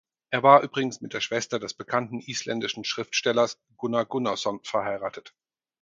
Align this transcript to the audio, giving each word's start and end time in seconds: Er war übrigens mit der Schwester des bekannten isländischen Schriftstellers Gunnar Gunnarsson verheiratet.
Er 0.31 0.41
war 0.41 0.63
übrigens 0.63 0.99
mit 1.01 1.13
der 1.13 1.21
Schwester 1.21 1.59
des 1.59 1.75
bekannten 1.75 2.21
isländischen 2.21 2.83
Schriftstellers 2.83 3.59
Gunnar 3.77 4.05
Gunnarsson 4.07 4.59
verheiratet. 4.63 5.35